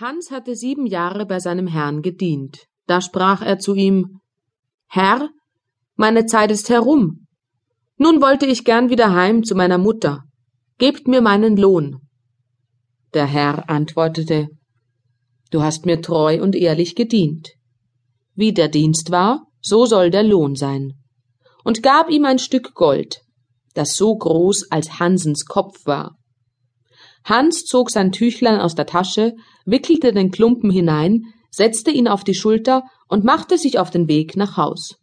Hans 0.00 0.30
hatte 0.30 0.56
sieben 0.56 0.86
Jahre 0.86 1.26
bei 1.26 1.40
seinem 1.40 1.66
Herrn 1.66 2.00
gedient. 2.00 2.64
Da 2.86 3.02
sprach 3.02 3.42
er 3.42 3.58
zu 3.58 3.74
ihm 3.74 4.20
Herr, 4.88 5.28
meine 5.94 6.24
Zeit 6.24 6.50
ist 6.50 6.70
herum. 6.70 7.26
Nun 7.98 8.22
wollte 8.22 8.46
ich 8.46 8.64
gern 8.64 8.88
wieder 8.88 9.14
heim 9.14 9.44
zu 9.44 9.54
meiner 9.54 9.76
Mutter. 9.76 10.24
Gebt 10.78 11.06
mir 11.06 11.20
meinen 11.20 11.58
Lohn. 11.58 12.00
Der 13.12 13.26
Herr 13.26 13.68
antwortete 13.68 14.48
Du 15.50 15.62
hast 15.62 15.84
mir 15.84 16.00
treu 16.00 16.40
und 16.40 16.56
ehrlich 16.56 16.94
gedient. 16.94 17.50
Wie 18.34 18.54
der 18.54 18.68
Dienst 18.68 19.10
war, 19.10 19.48
so 19.60 19.84
soll 19.84 20.10
der 20.10 20.22
Lohn 20.22 20.54
sein. 20.54 20.94
Und 21.62 21.82
gab 21.82 22.08
ihm 22.08 22.24
ein 22.24 22.38
Stück 22.38 22.72
Gold, 22.74 23.20
das 23.74 23.96
so 23.96 24.16
groß 24.16 24.70
als 24.70 24.98
Hansens 24.98 25.44
Kopf 25.44 25.84
war. 25.84 26.16
Hans 27.24 27.64
zog 27.64 27.90
sein 27.90 28.12
Tüchlein 28.12 28.60
aus 28.60 28.74
der 28.74 28.86
Tasche, 28.86 29.34
wickelte 29.64 30.12
den 30.12 30.30
Klumpen 30.30 30.70
hinein, 30.70 31.24
setzte 31.50 31.90
ihn 31.90 32.08
auf 32.08 32.24
die 32.24 32.34
Schulter 32.34 32.84
und 33.08 33.24
machte 33.24 33.58
sich 33.58 33.78
auf 33.78 33.90
den 33.90 34.08
Weg 34.08 34.36
nach 34.36 34.56
Haus. 34.56 34.96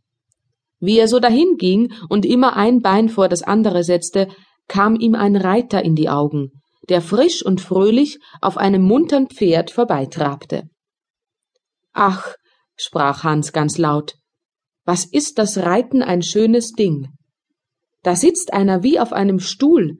Wie 0.79 0.97
er 0.97 1.07
so 1.07 1.19
dahinging 1.19 1.93
und 2.09 2.25
immer 2.25 2.55
ein 2.55 2.81
Bein 2.81 3.09
vor 3.09 3.27
das 3.27 3.43
andere 3.43 3.83
setzte, 3.83 4.27
kam 4.67 4.95
ihm 4.95 5.15
ein 5.15 5.35
Reiter 5.35 5.83
in 5.83 5.95
die 5.95 6.09
Augen, 6.09 6.51
der 6.89 7.01
frisch 7.01 7.43
und 7.43 7.61
fröhlich 7.61 8.19
auf 8.41 8.57
einem 8.57 8.81
muntern 8.81 9.27
Pferd 9.27 9.71
vorbeitrabte. 9.71 10.69
Ach, 11.93 12.35
sprach 12.75 13.23
Hans 13.23 13.53
ganz 13.53 13.77
laut, 13.77 14.15
was 14.85 15.05
ist 15.05 15.37
das 15.37 15.57
Reiten 15.57 16.01
ein 16.01 16.21
schönes 16.21 16.71
Ding. 16.71 17.09
Da 18.03 18.15
sitzt 18.15 18.53
einer 18.53 18.83
wie 18.83 18.99
auf 18.99 19.11
einem 19.11 19.39
Stuhl, 19.39 19.97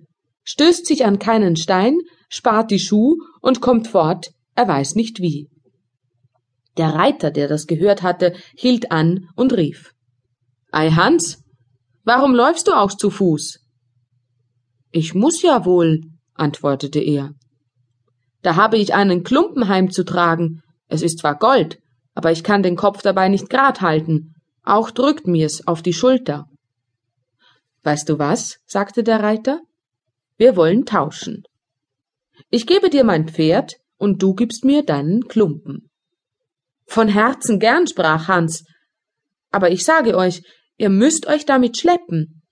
stößt 0.47 0.85
sich 0.85 1.05
an 1.05 1.19
keinen 1.19 1.57
Stein, 1.57 1.99
spart 2.29 2.71
die 2.71 2.79
Schuh 2.79 3.17
und 3.41 3.59
kommt 3.59 3.87
fort, 3.87 4.31
er 4.55 4.67
weiß 4.67 4.95
nicht 4.95 5.19
wie. 5.19 5.49
Der 6.77 6.93
Reiter, 6.93 7.31
der 7.31 7.49
das 7.49 7.67
gehört 7.67 8.01
hatte, 8.01 8.33
hielt 8.55 8.91
an 8.91 9.27
und 9.35 9.53
rief 9.53 9.91
Ei 10.71 10.91
Hans, 10.91 11.43
warum 12.05 12.33
läufst 12.33 12.69
du 12.69 12.71
auch 12.71 12.93
zu 12.93 13.09
Fuß? 13.09 13.59
Ich 14.91 15.13
muss 15.13 15.41
ja 15.41 15.65
wohl, 15.65 16.03
antwortete 16.33 16.99
er. 16.99 17.31
Da 18.41 18.55
habe 18.55 18.77
ich 18.77 18.93
einen 18.93 19.23
Klumpen 19.23 19.67
heimzutragen. 19.67 20.61
Es 20.87 21.01
ist 21.01 21.19
zwar 21.19 21.37
Gold, 21.37 21.79
aber 22.13 22.31
ich 22.31 22.43
kann 22.43 22.63
den 22.63 22.77
Kopf 22.77 23.01
dabei 23.01 23.27
nicht 23.27 23.49
grad 23.49 23.81
halten. 23.81 24.33
Auch 24.63 24.91
drückt 24.91 25.27
mir's 25.27 25.67
auf 25.67 25.81
die 25.81 25.93
Schulter. 25.93 26.45
Weißt 27.83 28.07
du 28.07 28.17
was? 28.17 28.59
sagte 28.65 29.03
der 29.03 29.21
Reiter. 29.21 29.59
Wir 30.37 30.55
wollen 30.55 30.85
tauschen. 30.85 31.43
Ich 32.49 32.67
gebe 32.67 32.89
dir 32.89 33.03
mein 33.03 33.27
Pferd 33.27 33.75
und 33.97 34.21
du 34.21 34.35
gibst 34.35 34.63
mir 34.63 34.83
deinen 34.83 35.27
Klumpen. 35.27 35.89
Von 36.85 37.07
Herzen 37.07 37.59
gern, 37.59 37.87
sprach 37.87 38.27
Hans. 38.27 38.63
Aber 39.51 39.71
ich 39.71 39.83
sage 39.83 40.15
euch, 40.15 40.43
ihr 40.77 40.89
müsst 40.89 41.27
euch 41.27 41.45
damit 41.45 41.77
schleppen. 41.77 42.43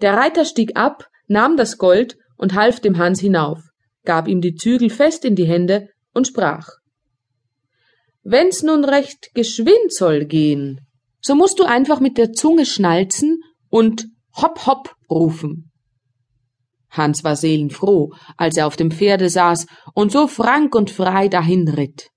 Der 0.00 0.14
Reiter 0.14 0.44
stieg 0.44 0.76
ab, 0.76 1.08
nahm 1.28 1.56
das 1.56 1.78
Gold 1.78 2.16
und 2.36 2.54
half 2.54 2.80
dem 2.80 2.98
Hans 2.98 3.20
hinauf, 3.20 3.60
gab 4.04 4.26
ihm 4.26 4.40
die 4.40 4.56
Zügel 4.56 4.90
fest 4.90 5.24
in 5.24 5.36
die 5.36 5.46
Hände 5.46 5.88
und 6.12 6.26
sprach 6.26 6.68
Wenn's 8.24 8.62
nun 8.62 8.84
recht 8.84 9.30
geschwind 9.34 9.92
soll 9.92 10.26
gehen, 10.26 10.80
so 11.20 11.34
musst 11.34 11.58
du 11.58 11.64
einfach 11.64 12.00
mit 12.00 12.18
der 12.18 12.32
Zunge 12.32 12.66
schnalzen 12.66 13.40
und 13.68 14.06
hopp 14.36 14.66
hopp 14.66 14.94
rufen. 15.10 15.71
Hans 16.92 17.24
war 17.24 17.36
seelenfroh, 17.36 18.12
als 18.36 18.56
er 18.56 18.66
auf 18.66 18.76
dem 18.76 18.90
Pferde 18.90 19.28
saß 19.28 19.66
und 19.94 20.12
so 20.12 20.26
frank 20.28 20.74
und 20.74 20.90
frei 20.90 21.28
dahinritt. 21.28 22.10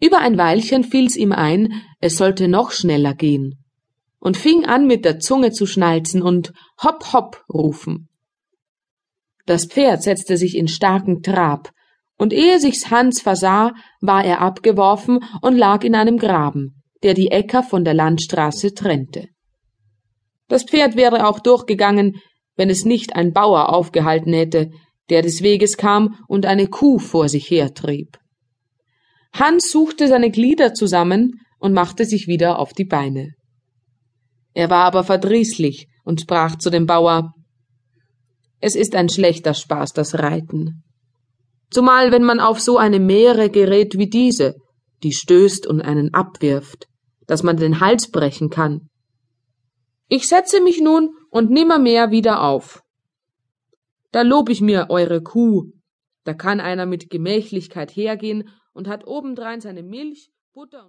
Über 0.00 0.18
ein 0.20 0.38
Weilchen 0.38 0.84
fiel's 0.84 1.16
ihm 1.16 1.32
ein, 1.32 1.82
es 2.00 2.16
sollte 2.16 2.48
noch 2.48 2.70
schneller 2.70 3.14
gehen, 3.14 3.62
und 4.18 4.36
fing 4.36 4.64
an 4.64 4.86
mit 4.86 5.04
der 5.04 5.18
Zunge 5.18 5.50
zu 5.50 5.66
schnalzen 5.66 6.22
und 6.22 6.52
hopp 6.82 7.12
hopp 7.12 7.44
rufen. 7.52 8.08
Das 9.46 9.66
Pferd 9.66 10.02
setzte 10.02 10.36
sich 10.36 10.56
in 10.56 10.68
starken 10.68 11.22
Trab, 11.22 11.72
und 12.16 12.32
ehe 12.32 12.60
sich's 12.60 12.90
Hans 12.90 13.20
versah, 13.20 13.72
war 14.00 14.24
er 14.24 14.40
abgeworfen 14.40 15.24
und 15.42 15.56
lag 15.56 15.82
in 15.84 15.94
einem 15.94 16.18
Graben, 16.18 16.82
der 17.02 17.14
die 17.14 17.30
Äcker 17.30 17.62
von 17.62 17.84
der 17.84 17.94
Landstraße 17.94 18.74
trennte. 18.74 19.28
Das 20.48 20.64
Pferd 20.64 20.96
wäre 20.96 21.26
auch 21.26 21.40
durchgegangen, 21.40 22.20
wenn 22.56 22.70
es 22.70 22.84
nicht 22.84 23.16
ein 23.16 23.32
Bauer 23.32 23.70
aufgehalten 23.70 24.32
hätte, 24.32 24.70
der 25.08 25.22
des 25.22 25.42
Weges 25.42 25.76
kam 25.76 26.16
und 26.28 26.46
eine 26.46 26.66
Kuh 26.66 26.98
vor 26.98 27.28
sich 27.28 27.50
hertrieb. 27.50 28.18
Hans 29.32 29.70
suchte 29.70 30.08
seine 30.08 30.30
Glieder 30.30 30.74
zusammen 30.74 31.40
und 31.58 31.72
machte 31.72 32.04
sich 32.04 32.26
wieder 32.26 32.58
auf 32.58 32.72
die 32.72 32.84
Beine. 32.84 33.30
Er 34.54 34.70
war 34.70 34.84
aber 34.84 35.04
verdrießlich 35.04 35.86
und 36.04 36.20
sprach 36.20 36.56
zu 36.56 36.70
dem 36.70 36.86
Bauer 36.86 37.32
Es 38.60 38.74
ist 38.74 38.94
ein 38.94 39.08
schlechter 39.08 39.54
Spaß, 39.54 39.92
das 39.92 40.18
Reiten. 40.18 40.82
Zumal 41.70 42.10
wenn 42.10 42.24
man 42.24 42.40
auf 42.40 42.60
so 42.60 42.78
eine 42.78 42.98
Meere 42.98 43.48
gerät 43.48 43.96
wie 43.96 44.08
diese, 44.08 44.56
die 45.02 45.12
stößt 45.12 45.66
und 45.66 45.80
einen 45.80 46.12
abwirft, 46.12 46.86
dass 47.26 47.42
man 47.42 47.56
den 47.56 47.80
Hals 47.80 48.10
brechen 48.10 48.50
kann. 48.50 48.88
Ich 50.08 50.26
setze 50.26 50.60
mich 50.60 50.80
nun 50.80 51.10
und 51.30 51.50
nimmermehr 51.50 52.10
wieder 52.10 52.42
auf. 52.42 52.84
Da 54.12 54.22
lob 54.22 54.48
ich 54.48 54.60
mir 54.60 54.86
eure 54.90 55.22
Kuh. 55.22 55.72
Da 56.24 56.34
kann 56.34 56.60
einer 56.60 56.86
mit 56.86 57.10
Gemächlichkeit 57.10 57.90
hergehen 57.96 58.48
und 58.72 58.88
hat 58.88 59.06
obendrein 59.06 59.60
seine 59.60 59.82
Milch, 59.82 60.30
Butter 60.52 60.78